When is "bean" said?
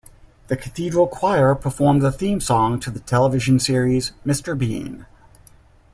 4.57-5.05